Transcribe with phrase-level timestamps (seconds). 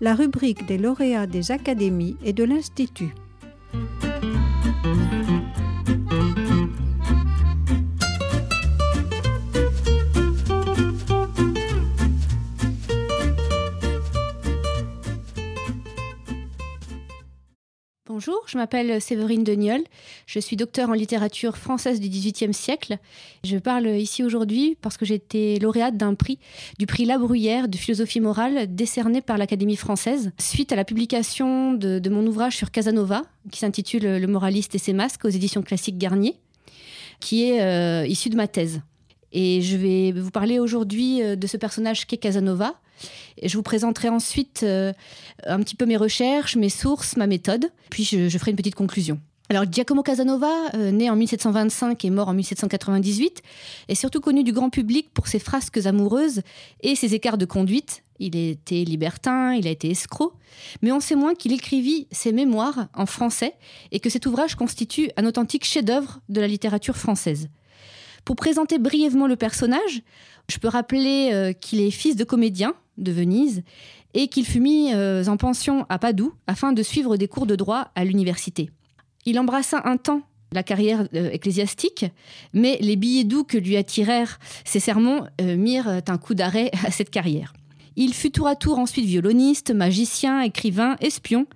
[0.00, 3.14] la rubrique des lauréats des académies et de l'Institut.
[18.18, 19.80] Bonjour, je m'appelle Séverine Deniol.
[20.26, 22.98] Je suis docteur en littérature française du XVIIIe siècle.
[23.44, 26.40] Je parle ici aujourd'hui parce que j'ai été lauréate d'un prix,
[26.80, 31.74] du prix La Bruyère de philosophie morale, décerné par l'Académie française, suite à la publication
[31.74, 33.22] de, mon ouvrage sur Casanova,
[33.52, 36.34] qui s'intitule Le moraliste et ses masques aux éditions classiques Garnier,
[37.20, 38.80] qui est euh, issu de ma thèse.
[39.30, 42.80] Et je vais vous parler aujourd'hui euh, de ce personnage qu'est Casanova.
[43.42, 44.92] Je vous présenterai ensuite euh,
[45.44, 49.20] un petit peu mes recherches, mes sources, ma méthode, puis je, ferai une petite conclusion.
[49.50, 53.42] Alors Giacomo Casanova, euh, né en 1725 et mort en 1798,
[53.88, 56.42] est surtout connu du grand public pour ses frasques amoureuses
[56.82, 58.02] et ses écarts de conduite.
[58.18, 60.34] Il était libertin, il a été escroc,
[60.82, 63.54] mais on sait moins qu'il écrivit ses mémoires en français
[63.92, 67.48] et que cet ouvrage constitue un authentique chef-d'œuvre de la littérature française.
[68.28, 70.02] Pour présenter brièvement le personnage,
[70.50, 73.62] je peux rappeler euh, qu'il est fils de comédien de Venise
[74.12, 77.56] et qu'il fut mis euh, en pension à Padoue afin de suivre des cours de
[77.56, 78.68] droit à l'université.
[79.24, 80.20] Il embrassa un temps
[80.52, 82.04] la carrière euh, ecclésiastique,
[82.52, 87.08] mais les billets doux que lui attirèrent ses sermons mirent un coup d'arrêt à cette
[87.08, 87.54] carrière.
[87.96, 91.46] Il fut tour à tour ensuite violoniste, magicien, écrivain, espion,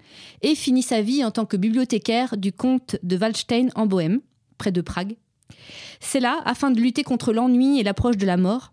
[0.40, 4.20] et finit sa vie en tant que bibliothécaire du comte de Waldstein en Bohême,
[4.56, 5.16] près de Prague.
[6.00, 8.72] C'est là, afin de lutter contre l'ennui et l'approche de la mort,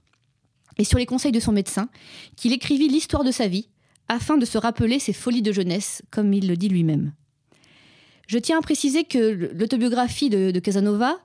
[0.78, 1.90] et sur les conseils de son médecin,
[2.36, 3.70] qu'il écrivit l'histoire de sa vie,
[4.08, 7.14] afin de se rappeler ses folies de jeunesse, comme il le dit lui-même.
[8.28, 11.18] Je tiens à préciser que l'autobiographie de, Casanova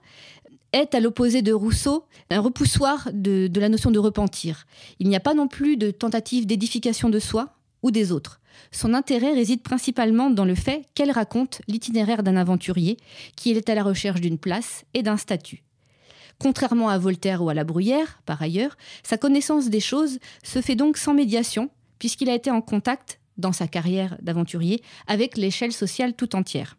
[0.73, 4.67] est, à l'opposé de Rousseau, un repoussoir de, la notion de repentir.
[4.99, 8.41] Il n'y a pas non plus de tentative d'édification de soi ou des autres.
[8.73, 12.97] Son intérêt réside principalement dans le fait qu'elle raconte l'itinéraire d'un aventurier
[13.37, 15.63] qui est à la recherche d'une place et d'un statut.
[16.41, 20.75] Contrairement à Voltaire ou à la Bruyère, par ailleurs, sa connaissance des choses se fait
[20.75, 26.15] donc sans médiation, puisqu'il a été en contact, dans sa carrière d'aventurier, avec l'échelle sociale
[26.15, 26.77] tout entière.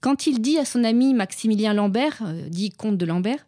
[0.00, 3.46] Quand il dit à son ami Maximilien Lambert, euh, dit comte de Lambert,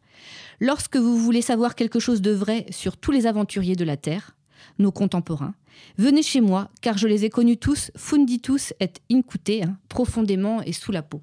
[0.64, 4.36] Lorsque vous voulez savoir quelque chose de vrai sur tous les aventuriers de la Terre,
[4.78, 5.54] nos contemporains,
[5.98, 10.72] venez chez moi, car je les ai connus tous, funditus et incute, hein, profondément et
[10.72, 11.20] sous la peau.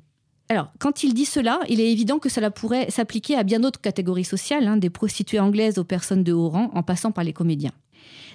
[0.52, 3.82] Alors, quand il dit cela, il est évident que cela pourrait s'appliquer à bien d'autres
[3.82, 7.34] catégories sociales, hein, des prostituées anglaises aux personnes de haut rang, en passant par les
[7.34, 7.72] comédiens.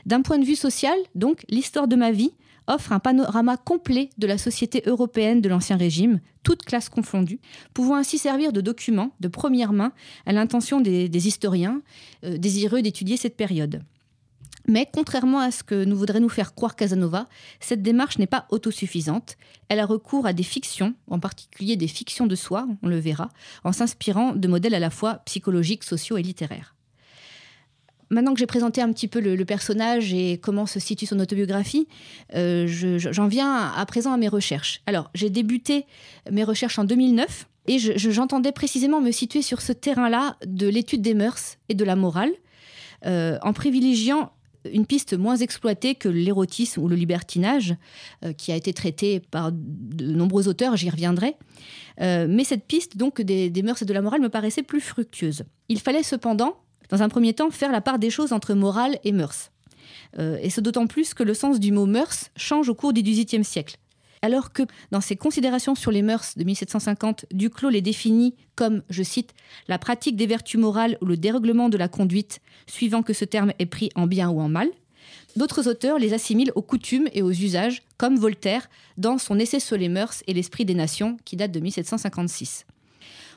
[0.06, 2.32] D'un point de vue social, donc, l'histoire de ma vie
[2.66, 7.40] offre un panorama complet de la société européenne de l'Ancien Régime, toutes classes confondues,
[7.74, 9.92] pouvant ainsi servir de document de première main
[10.24, 11.82] à l'intention des, historiens
[12.24, 13.82] euh, désireux d'étudier cette période.
[14.66, 17.28] Mais contrairement à ce que nous voudrait nous faire croire Casanova,
[17.60, 19.36] cette démarche n'est pas autosuffisante.
[19.68, 23.28] Elle a recours à des fictions, en particulier des fictions de soi, on le verra,
[23.64, 26.74] en s'inspirant de modèles à la fois psychologiques, sociaux et littéraires.
[28.10, 31.88] Maintenant que j'ai présenté un petit peu le, personnage et comment se situe son autobiographie,
[32.34, 34.82] euh, j'en viens à présent à mes recherches.
[34.86, 35.86] Alors, j'ai débuté
[36.30, 41.14] mes recherches en 2009 et j'entendais précisément me situer sur ce terrain-là de l'étude des
[41.14, 42.30] mœurs et de la morale,
[43.06, 44.32] euh, en privilégiant
[44.72, 47.76] une piste moins exploitée que l'érotisme ou le libertinage,
[48.24, 51.36] euh, qui a été traité par de nombreux auteurs, j'y reviendrai.
[52.00, 55.44] Euh, mais cette piste donc des, mœurs et de la morale me paraissait plus fructueuse.
[55.68, 56.56] Il fallait cependant,
[56.88, 59.50] dans un premier temps, faire la part des choses entre morale et mœurs.
[60.18, 63.02] Euh, et ce d'autant plus que le sens du mot mœurs change au cours du
[63.02, 63.76] XVIIIe siècle
[64.24, 69.02] alors que dans ses considérations sur les mœurs de 1750, Duclos les définit comme, je
[69.02, 69.34] cite,
[69.68, 73.52] la pratique des vertus morales ou le dérèglement de la conduite, suivant que ce terme
[73.58, 74.70] est pris en bien ou en mal.
[75.36, 79.76] D'autres auteurs les assimilent aux coutumes et aux usages, comme Voltaire dans son essai sur
[79.76, 82.64] les mœurs et l'esprit des nations, qui date de 1756.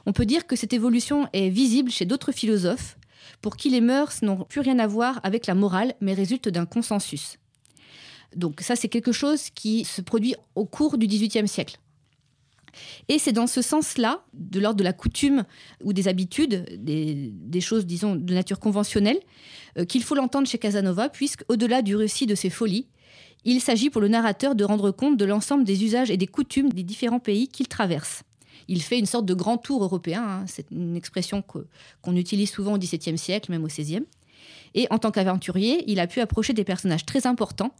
[0.06, 2.98] On peut dire que cette évolution est visible chez d'autres philosophes,
[3.42, 6.66] pour qui les mœurs n'ont plus rien à voir avec la morale, mais résultent d'un
[6.66, 7.38] consensus.
[8.36, 11.80] Donc ça, c'est quelque chose qui se produit au cours du XVIIIe siècle.
[13.10, 15.46] Et c'est dans ce sens-là, de l'ordre de la coutume
[15.84, 19.20] ou des habitudes, des, choses, disons, de nature conventionnelle,
[19.78, 22.88] euh, qu'il faut l'entendre chez Casanova, puisque, au-delà du récit de ses folies,
[23.46, 26.70] il s'agit pour le narrateur de rendre compte de l'ensemble des usages et des coutumes
[26.70, 28.24] des différents pays qu'il traverse.
[28.68, 30.44] Il fait une sorte de grand tour européen, hein.
[30.48, 31.42] c'est une expression
[32.02, 34.04] qu'on utilise souvent au XVIIe siècle, même au XVIe.
[34.76, 37.74] Et en tant qu'aventurier, il a pu approcher des personnages très importants.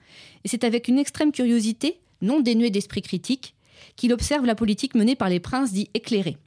[0.44, 3.56] Et c'est avec une extrême curiosité, non dénuée d'esprit critique,
[3.96, 6.38] qu'il observe la politique menée par les princes dits éclairés.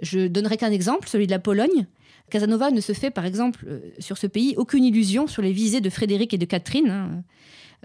[0.00, 1.86] Je donnerai qu'un exemple, celui de la Pologne.
[2.30, 5.80] Casanova ne se fait, par exemple, euh, sur ce pays, aucune illusion sur les visées
[5.80, 6.90] de Frédéric et de Catherine.
[6.90, 7.22] Hein.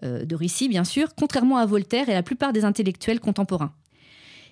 [0.01, 3.73] de Ricci bien sûr, contrairement à Voltaire et à la plupart des intellectuels contemporains.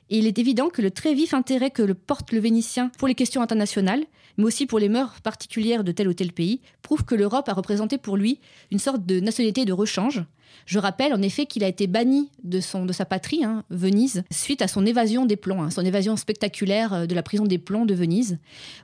[0.10, 3.42] Il est évident que le très vif intérêt que porte le Vénitien pour les questions
[3.42, 4.04] internationales,
[4.40, 7.54] mais aussi pour les mœurs particulières de tel ou tel pays, prouve que l'Europe a
[7.54, 8.40] représenté pour lui
[8.72, 10.24] une sorte de nationalité de rechange.
[10.66, 14.62] Je rappelle en effet qu'il a été banni de, son, sa patrie, hein, Venise, suite
[14.62, 17.86] à son évasion des plombs, hein, son évasion spectaculaire euh, de la prison des plombs
[17.86, 18.40] de Venise,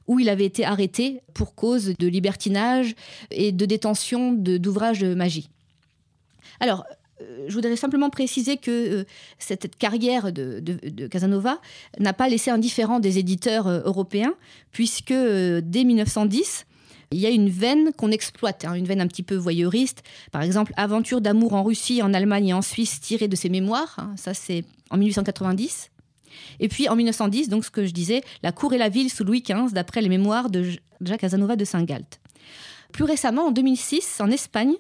[0.07, 2.94] où il avait été arrêté pour cause de libertinage
[3.31, 5.50] et de détention d'ouvrages de magie.
[6.60, 6.86] Alors,
[7.47, 9.03] je voudrais simplement préciser que euh,
[9.39, 11.59] cette carrière de, Casanova
[12.00, 14.33] n'a pas laissé indifférent des éditeurs euh, européens,
[14.71, 16.65] puisque dès 1910,
[17.12, 20.03] il y a une veine qu'on exploite, hein, une veine un petit peu voyeuriste.
[20.31, 23.95] Par exemple, Aventure d'amour en Russie, en Allemagne et en Suisse, tirée de ses mémoires.
[23.97, 25.91] Hein, ça, c'est en 1890.
[26.59, 29.23] Et puis en 1910, donc ce que je disais, La cour et la ville sous
[29.23, 30.65] Louis XV, d'après les mémoires de
[31.01, 32.19] Jacques Casanova de Saint-Galt.
[32.91, 34.75] Plus récemment, en 2006, en Espagne,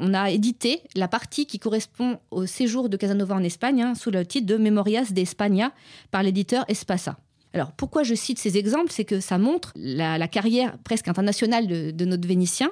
[0.00, 4.10] on a édité la partie qui correspond au séjour de Casanova en Espagne hein, sous
[4.10, 5.72] le titre de Memorias de España
[6.10, 7.16] par l'éditeur Espasa.
[7.54, 8.92] Alors pourquoi je cite ces exemples?
[8.92, 12.70] C'est que ça montre la, carrière presque internationale de, notre Vénitien,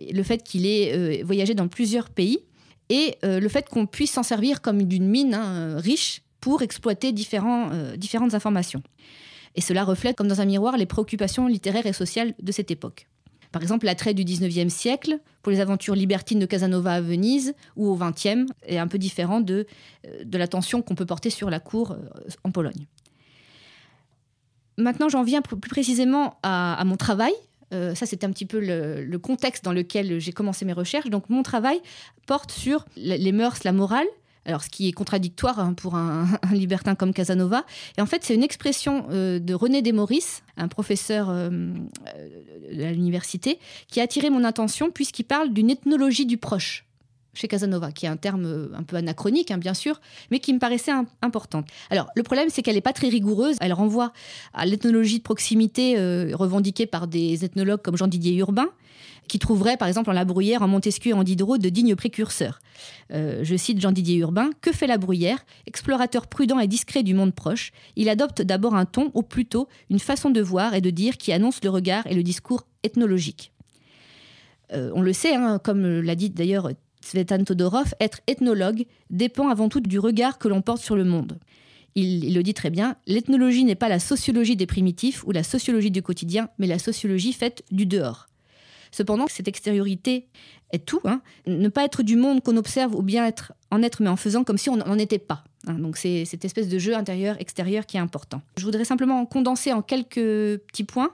[0.00, 2.40] le fait qu'il ait euh, voyagé dans plusieurs pays
[2.88, 7.12] et euh, le fait qu'on puisse s'en servir comme d'une mine hein, riche pour exploiter
[7.12, 8.82] différents, euh, différentes informations.
[9.54, 13.08] Et cela reflète comme dans un miroir les préoccupations littéraires et sociales de cette époque.
[13.52, 17.88] Par exemple, l'attrait du 19e siècle pour les aventures libertines de Casanova à Venise ou
[17.88, 19.66] au 20e est un peu différent de,
[20.06, 21.98] euh, l'attention qu'on peut porter sur la cour euh,
[22.44, 22.86] en Pologne.
[24.78, 27.32] Maintenant, j'en viens plus précisément à, mon travail.
[27.74, 31.10] Euh, ça, c'est un petit peu le, contexte dans lequel j'ai commencé mes recherches.
[31.10, 31.80] Donc, mon travail
[32.26, 34.06] porte sur les mœurs, la morale,
[34.46, 37.64] alors ce qui est contradictoire hein, pour un, libertin comme Casanova.
[37.98, 42.94] Et en fait, c'est une expression euh, de René Desmoris, un professeur euh, euh, de
[42.94, 43.58] l'université,
[43.88, 46.84] qui a attiré mon attention puisqu'il parle d'une ethnologie du proche
[47.34, 50.00] chez Casanova, qui est un terme un peu anachronique, hein, bien sûr,
[50.30, 50.92] mais qui me paraissait
[51.22, 51.66] importante.
[51.90, 53.56] Alors, le problème, c'est qu'elle n'est pas très rigoureuse.
[53.60, 54.12] Elle renvoie
[54.52, 55.96] à l'ethnologie de proximité
[56.34, 58.70] revendiquée par des ethnologues comme Jean-Didier Urbain,
[59.30, 62.58] qui trouverait par exemple en La Bruyère, en Montesquieu et en Diderot de dignes précurseurs.
[63.12, 65.44] Euh, je cite Jean-Didier Urbain Que fait La Bruyère?
[65.66, 70.00] Explorateur prudent et discret du monde proche, il adopte d'abord un ton, ou plutôt une
[70.00, 73.52] façon de voir et de dire qui annonce le regard et le discours ethnologique.
[74.72, 76.68] Euh, on le sait, hein, comme l'a dit d'ailleurs
[77.00, 81.38] Svetan Todorov, être ethnologue dépend avant tout du regard que l'on porte sur le monde.
[81.94, 85.90] il, le dit très bien, l'ethnologie n'est pas la sociologie des primitifs ou la sociologie
[85.90, 88.26] du quotidien, mais la sociologie faite du dehors.
[88.90, 90.26] Cependant, cette extériorité
[90.72, 91.00] est tout.
[91.04, 91.20] Hein.
[91.46, 94.44] Ne pas être du monde qu'on observe ou bien être en être, mais en faisant
[94.44, 95.44] comme si on n'en était pas.
[95.66, 95.74] Hein.
[95.74, 98.42] Donc c'est cette espèce de jeu intérieur-extérieur qui est important.
[98.56, 101.12] Je voudrais simplement condenser en quelques petits points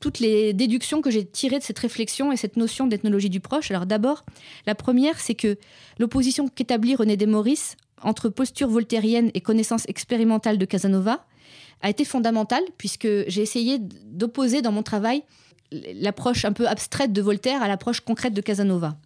[0.00, 3.70] toutes les déductions que j'ai tirées de cette réflexion et cette notion d'ethnologie du proche.
[3.70, 4.24] Alors d'abord,
[4.66, 5.56] la première, c'est que
[5.98, 11.24] l'opposition qu'établit René Desmoris entre posture voltairienne et connaissance expérimentale de Casanova
[11.82, 15.22] a été fondamentale, puisque j'ai essayé d'opposer dans mon travail
[15.72, 18.96] l'approche un peu abstraite de Voltaire à l'approche concrète de Casanova.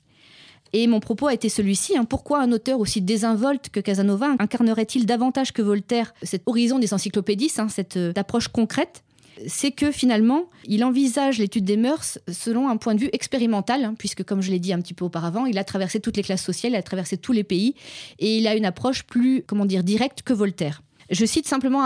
[0.73, 1.97] Et mon propos a été celui-ci.
[1.97, 2.05] Hein.
[2.05, 7.59] pourquoi un auteur aussi désinvolte que Casanova incarnerait-il davantage que Voltaire cet horizon des encyclopédistes,
[7.59, 9.03] hein, cette euh, approche concrète?
[9.47, 13.95] C'est que finalement, il envisage l'étude des mœurs selon un point de vue expérimental, hein,
[13.99, 16.45] puisque comme je l'ai dit un petit peu auparavant, il a traversé toutes les classes
[16.45, 17.75] sociales, il a traversé tous les pays,
[18.19, 20.83] et il a une approche plus, comment dire, directe que Voltaire.
[21.11, 21.83] Je cite simplement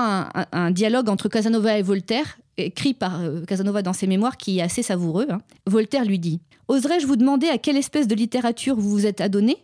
[0.52, 4.62] un dialogue entre Casanova et Voltaire, écrit par euh, Casanova dans ses mémoires, qui est
[4.62, 5.26] assez savoureux.
[5.30, 5.40] Hein.
[5.66, 9.56] Voltaire lui dit Oserais-je vous demander à quelle espèce de littérature vous vous êtes adonné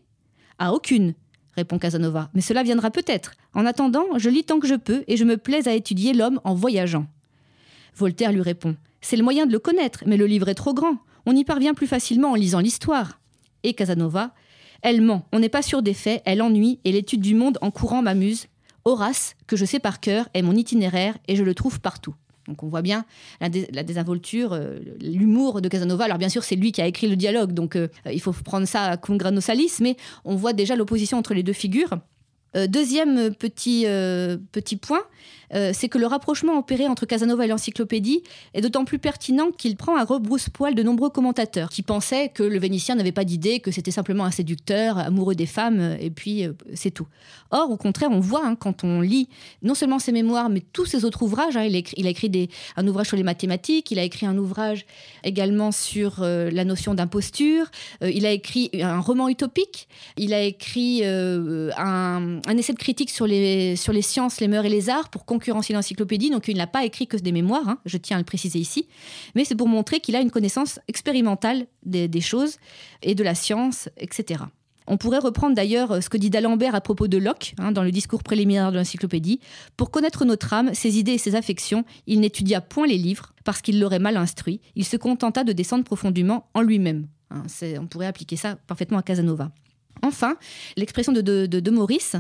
[0.58, 1.14] À aucune,
[1.56, 3.32] répond Casanova, mais cela viendra peut-être.
[3.54, 6.40] En attendant, je lis tant que je peux et je me plais à étudier l'homme
[6.44, 7.06] en voyageant.
[7.96, 10.98] Voltaire lui répond C'est le moyen de le connaître, mais le livre est trop grand.
[11.26, 13.20] On y parvient plus facilement en lisant l'histoire.
[13.62, 14.32] Et Casanova
[14.82, 17.70] Elle ment, on n'est pas sûr des faits, elle ennuie, et l'étude du monde en
[17.70, 18.46] courant m'amuse.
[18.84, 22.14] Horace, que je sais par cœur, est mon itinéraire et je le trouve partout.
[22.48, 23.04] Donc on voit bien
[23.40, 26.04] la, désinvolture, euh, l'humour de Casanova.
[26.04, 28.66] Alors bien sûr, c'est lui qui a écrit le dialogue, donc euh, il faut prendre
[28.66, 31.98] ça cum grano salis, mais on voit déjà l'opposition entre les deux figures.
[32.56, 33.86] Euh, deuxième petit,
[34.52, 35.02] petit point,
[35.54, 38.22] euh, c'est que le rapprochement opéré entre Casanova et l'encyclopédie
[38.54, 42.58] est d'autant plus pertinent qu'il prend à rebrousse-poil de nombreux commentateurs qui pensaient que le
[42.58, 46.46] Vénitien n'avait pas d'idée, que c'était simplement un séducteur, amoureux des femmes, euh, et puis
[46.46, 47.06] euh, c'est tout.
[47.50, 49.28] Or, au contraire, on voit hein, quand on lit
[49.62, 51.56] non seulement ses mémoires, mais tous ses autres ouvrages.
[51.56, 54.86] Hein, il, a écrit, un ouvrage sur les mathématiques, il a écrit un ouvrage
[55.24, 57.66] également sur la notion d'imposture,
[58.02, 63.76] il a écrit un roman utopique, il a écrit un, essai de critique sur les,
[63.76, 67.16] sciences, les mœurs et les arts pour concurrencier l'encyclopédie, donc il n'a pas écrit que
[67.16, 68.86] des mémoires, hein, je tiens à le préciser ici,
[69.34, 72.56] mais c'est pour montrer qu'il a une connaissance expérimentale des, choses
[73.02, 74.44] et de la science, etc.
[74.86, 77.92] On pourrait reprendre d'ailleurs ce que dit d'Alembert à propos de Locke, hein, dans le
[77.92, 79.40] discours préliminaire de l'encyclopédie.
[79.76, 83.62] Pour connaître notre âme, ses idées et ses affections, il n'étudia point les livres, parce
[83.62, 84.60] qu'il l'aurait mal instruit.
[84.74, 87.06] Il se contenta de descendre profondément en lui-même.
[87.30, 87.44] Hein,
[87.78, 89.52] on pourrait appliquer ça parfaitement à Casanova.
[90.02, 90.36] Enfin,
[90.76, 92.16] l'expression de, de, Maurice,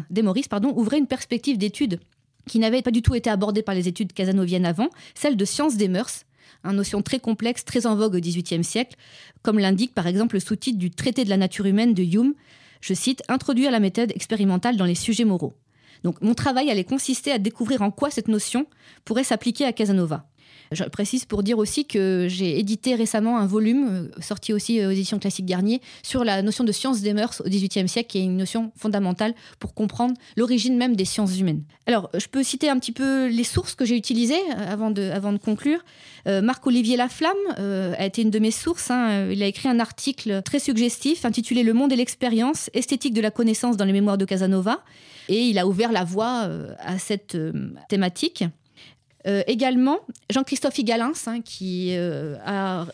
[0.74, 2.00] ouvrait une perspective d'étude
[2.46, 5.76] qui n'avait pas du tout été abordée par les études casanoviennes avant, celle de science
[5.76, 6.24] des mœurs,
[6.64, 8.96] une notion très complexe, très en vogue au XVIIIe siècle,
[9.42, 12.34] comme l'indique par exemple le sous-titre du Traité de la nature humaine de Hume,
[12.80, 15.54] je cite, Introduire la méthode expérimentale dans les sujets moraux.
[16.02, 18.66] Donc mon travail allait consister à découvrir en quoi cette notion
[19.04, 20.29] pourrait s'appliquer à Casanova.
[20.72, 24.90] Je précise pour dire aussi que j'ai édité récemment un volume, euh, sorti aussi aux
[24.90, 28.24] éditions classiques Garnier, sur la notion de science des mœurs au XVIIIe siècle, qui est
[28.24, 31.64] une notion fondamentale pour comprendre l'origine même des sciences humaines.
[31.86, 35.02] Alors, je peux citer un petit peu les sources que j'ai utilisées euh, avant de,
[35.10, 35.80] avant de conclure.
[36.28, 38.92] Euh, Marc-Olivier Laflamme a été une de mes sources.
[38.92, 39.28] Hein.
[39.30, 43.32] Il a écrit un article très suggestif intitulé Le monde et l'expérience, esthétique de la
[43.32, 44.84] connaissance dans les mémoires de Casanova.
[45.28, 47.36] Et il a ouvert la voie à cette
[47.88, 48.44] thématique.
[49.26, 50.00] Euh, également,
[50.30, 52.86] Jean-Christophe Igalins, hein, qui euh, a,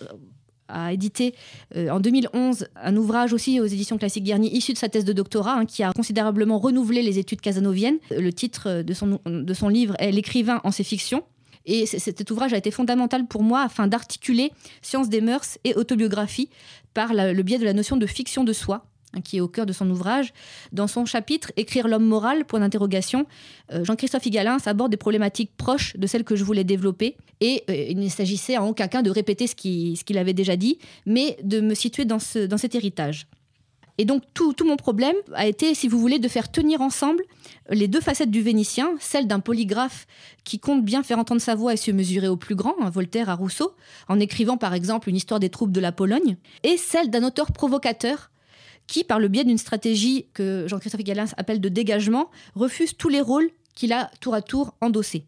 [0.90, 1.35] édité
[1.76, 5.12] euh, en 2011 un ouvrage aussi aux éditions classiques Garnier issu de sa thèse de
[5.12, 7.99] doctorat, hein, qui a considérablement renouvelé les études casanoviennes.
[8.11, 11.23] Le titre de son, de son livre est L'écrivain en ses fictions.
[11.68, 14.52] Et cet ouvrage a été fondamental pour moi afin d'articuler
[14.83, 16.49] science des mœurs et autobiographie
[16.95, 18.87] par le biais de la notion de fiction de soi,
[19.21, 20.33] qui est au cœur de son ouvrage.
[20.73, 23.27] Dans son chapitre Écrire l'homme moral, point d'interrogation,
[23.73, 27.17] euh, Jean-Christophe Igalins aborde des problématiques proches de celles que je voulais développer.
[27.41, 30.79] Et euh, il ne s'agissait en aucun cas de répéter ce qu'il avait déjà dit,
[31.05, 33.27] mais de me situer dans, ce, dans cet héritage.
[33.99, 37.23] Et donc tout, mon problème a été, si vous voulez, de faire tenir ensemble
[37.71, 40.07] les deux facettes du Vénitien, celle d'un polygraphe
[40.45, 43.31] qui compte bien faire entendre sa voix et se mesurer au plus grand, un Voltaire
[43.31, 43.75] à Rousseau,
[44.09, 47.53] en écrivant par exemple une histoire des troupes de la Pologne, et celle d'un auteur
[47.53, 48.31] provocateur
[48.87, 53.21] qui, par le biais d'une stratégie que Jean-Christophe Galins appelle de dégagement, refuse tous les
[53.21, 55.26] rôles qu'il a tour à tour endossés.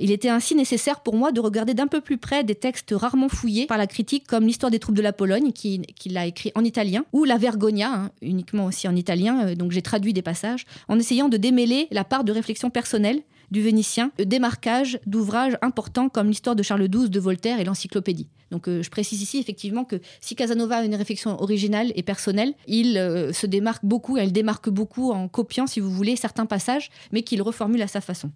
[0.00, 3.28] Il était ainsi nécessaire pour moi de regarder d'un peu plus près des textes rarement
[3.28, 6.52] fouillés par la critique, comme l'histoire des troupes de la Pologne, qu'il qui a écrit
[6.54, 10.22] en italien, ou la Vergogna, hein, uniquement aussi en italien, euh, donc j'ai traduit des
[10.22, 16.08] passages, en essayant de démêler la part de réflexion personnelle du Vénitien, démarquage d'ouvrages importants
[16.08, 18.28] comme l'histoire de Charles XII de Voltaire et l'Encyclopédie.
[18.50, 22.54] Donc euh, je précise ici effectivement que si Casanova a une réflexion originale et personnelle,
[22.66, 26.90] il euh, se démarque beaucoup, elle démarque beaucoup en copiant, si vous voulez, certains passages,
[27.12, 28.30] mais qu'il reformule à sa façon.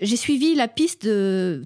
[0.00, 1.08] J'ai suivi la piste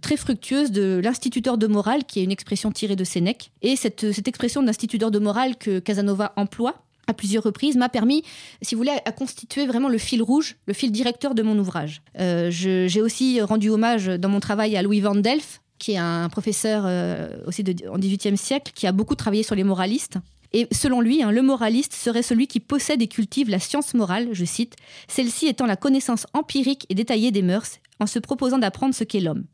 [0.01, 3.51] très fructueuse de l'instituteur de morale, qui est une expression tirée de Sénèque.
[3.61, 8.23] Et cette, cette expression d'instituteur de morale que Casanova emploie, à plusieurs reprises, m'a permis,
[8.63, 12.03] si vous voulez, à constituer vraiment le fil rouge, le fil directeur de mon ouvrage.
[12.19, 16.29] Euh, j'ai aussi rendu hommage dans mon travail à Louis Van Delft, qui est un
[16.29, 20.19] professeur euh, aussi en XVIIIe siècle, qui a beaucoup travaillé sur les moralistes.
[20.53, 24.29] Et selon lui, hein, le moraliste serait celui qui possède et cultive la science morale,
[24.31, 24.77] je cite,
[25.09, 29.19] celle-ci étant la connaissance empirique et détaillée des mœurs, en se proposant d'apprendre ce qu'est
[29.19, 29.45] l'homme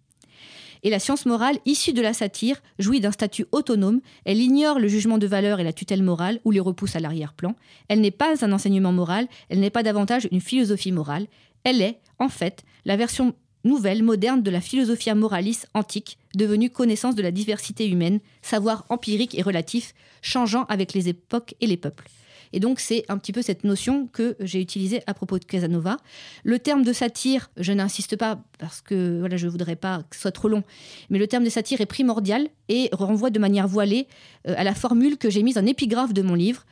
[0.84, 4.00] et la science morale, issue de la satire, jouit d'un statut autonome.
[4.24, 7.56] Elle ignore le jugement de valeur et la tutelle morale, ou les repousse à l'arrière-plan.
[7.88, 11.26] Elle n'est pas un enseignement moral, elle n'est pas davantage une philosophie morale.
[11.64, 13.34] Elle est, en fait, la version
[13.64, 19.36] nouvelle, moderne de la philosophie moralis antique, devenue connaissance de la diversité humaine, savoir empirique
[19.38, 22.08] et relatif, changeant avec les époques et les peuples.
[22.52, 25.98] Et donc, c'est un petit peu cette notion que j'ai utilisée à propos de Casanova.
[26.44, 30.16] Le terme de satire, je n'insiste pas parce que voilà, je ne voudrais pas que
[30.16, 30.62] ce soit trop long,
[31.10, 34.06] mais le terme de satire est primordial et renvoie de manière voilée
[34.46, 36.64] euh, à la formule que j'ai mise en épigraphe de mon livre.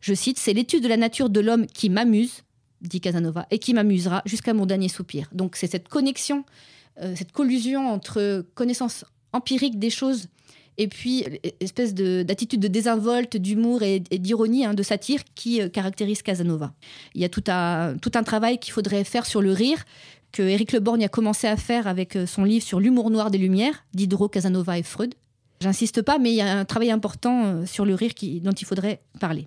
[0.00, 2.42] Je cite C'est l'étude de la nature de l'homme qui m'amuse,
[2.84, 5.28] dit Casanova, et qui m'amusera jusqu'à mon dernier soupir.
[5.32, 6.44] Donc, c'est cette connexion,
[7.00, 10.28] euh, cette collusion entre connaissance empirique des choses
[10.76, 11.24] et puis
[11.60, 16.72] espèce d'attitude de, désinvolte, d'humour et, d'ironie, hein, de satire qui euh, caractérise Casanova.
[17.14, 19.84] Il y a tout un, tout un travail qu'il faudrait faire sur le rire,
[20.32, 23.38] que Éric Leborgne a commencé à faire avec euh, son livre sur l'humour noir des
[23.38, 25.14] Lumières, Diderot, Casanova et Freud.
[25.60, 28.52] J'insiste pas, mais il y a un travail important euh, sur le rire qui, dont
[28.52, 29.46] il faudrait parler.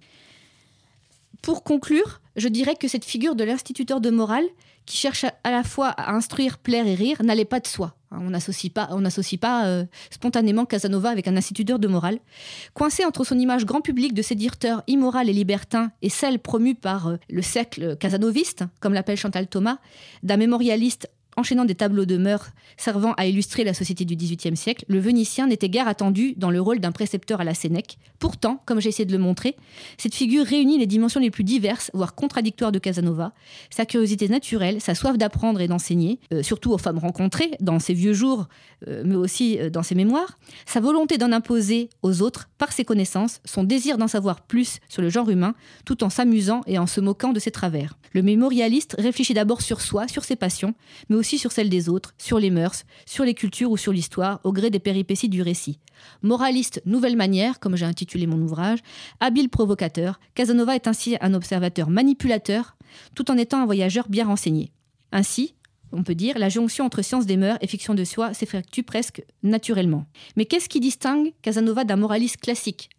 [1.42, 4.46] Pour conclure, je dirais que cette figure de l'instituteur de morale,
[4.86, 7.94] qui cherche à la fois à instruire, plaire et rire, n'allait pas de soi.
[8.12, 12.20] Hein, on n'associe pas, on n'associe pas euh, spontanément Casanova avec un instituteur de morale.
[12.74, 17.08] Coincé entre son image grand public de séducteur immoral et libertin et celle promue par
[17.08, 19.78] euh, le cercle casanoviste, comme l'appelle Chantal Thomas,
[20.24, 24.86] d'un mémorialiste enchaînant des tableaux de mœurs servant à illustrer la société du XVIIIe siècle,
[24.88, 27.98] le Vénitien n'était guère attendu dans le rôle d'un précepteur à la Sénèque.
[28.20, 29.56] Pourtant, comme j'ai essayé de le montrer,
[29.98, 33.34] cette figure réunit les dimensions les plus diverses, voire contradictoires de Casanova,
[33.70, 37.94] sa curiosité naturelle, sa soif d'apprendre et d'enseigner, euh, surtout aux femmes rencontrées dans ses
[37.94, 38.48] vieux jours,
[38.88, 42.86] euh, mais aussi euh, dans ses mémoires, sa volonté d'en imposer aux autres par ses
[42.86, 46.88] connaissances, son désir d'en savoir plus sur le genre humain, tout en s'amusant et en
[46.88, 47.98] se moquant de ses travers.
[48.14, 50.74] Le mémorialiste réfléchit d'abord sur soi, sur ses passions,
[51.10, 54.40] mais aussi sur celles des autres, sur les mœurs, sur les cultures ou sur l'histoire,
[54.46, 55.80] au gré des péripéties du récit.
[56.22, 58.80] Moraliste nouvelle manière, comme j'ai intitulé mon ouvrage,
[59.20, 62.78] habile provocateur, Casanova est ainsi un observateur manipulateur,
[63.16, 64.72] tout en étant un voyageur bien renseigné.
[65.12, 65.56] Ainsi,
[65.92, 69.24] on peut dire, la jonction entre science des mœurs et fiction de soi s'effectue presque
[69.44, 70.06] naturellement.
[70.38, 72.90] Mais qu'est-ce qui distingue Casanova d'un moraliste classique?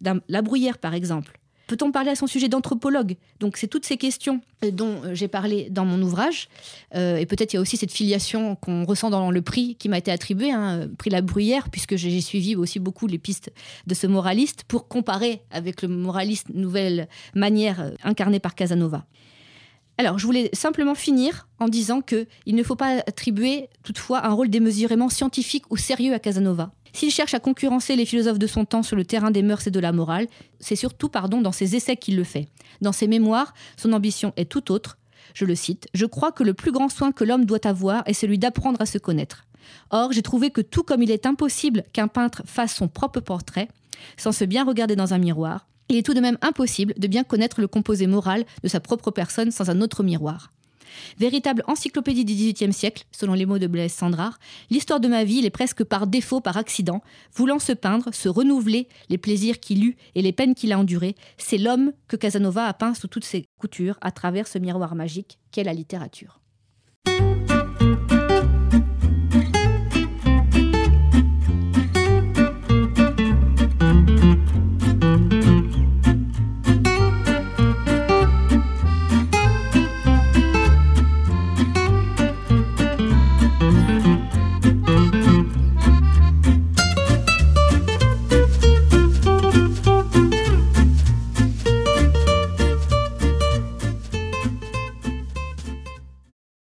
[0.00, 3.16] D'un La Bruyère, par exemple Peut-on parler à son sujet d'anthropologue?
[3.40, 6.48] Donc c'est toutes ces questions euh, dont euh, j'ai parlé dans mon ouvrage.
[6.94, 9.88] Euh, et peut-être il y a aussi cette filiation qu'on ressent dans le prix qui
[9.88, 13.50] m'a été attribué, hein, prix La Bruyère, puisque j'ai suivi aussi beaucoup les pistes
[13.86, 19.04] de ce moraliste pour comparer avec le moraliste nouvelle manière incarné par Casanova.
[19.98, 24.50] Alors, je voulais simplement finir en disant qu'il ne faut pas attribuer toutefois un rôle
[24.50, 26.70] démesurément scientifique ou sérieux à Casanova.
[26.96, 29.70] S'il cherche à concurrencer les philosophes de son temps sur le terrain des mœurs et
[29.70, 30.28] de la morale,
[30.60, 32.48] c'est surtout pardon, dans ses essais qu'il le fait.
[32.80, 34.96] Dans ses mémoires, son ambition est tout autre.
[35.34, 38.14] Je le cite Je crois que le plus grand soin que l'homme doit avoir est
[38.14, 39.44] celui d'apprendre à se connaître.
[39.90, 43.68] Or, j'ai trouvé que tout comme il est impossible qu'un peintre fasse son propre portrait,
[44.16, 47.24] sans se bien regarder dans un miroir, il est tout de même impossible de bien
[47.24, 50.50] connaître le composé moral de sa propre personne sans un autre miroir.
[51.18, 54.38] Véritable encyclopédie du XVIIIe siècle, selon les mots de Blaise Sandrard,
[54.70, 57.02] l'histoire de ma vie est presque par défaut, par accident,
[57.34, 61.16] voulant se peindre, se renouveler, les plaisirs qu'il eut et les peines qu'il a endurées,
[61.38, 65.38] c'est l'homme que Casanova a peint sous toutes ses coutures à travers ce miroir magique
[65.50, 66.40] qu'est la littérature.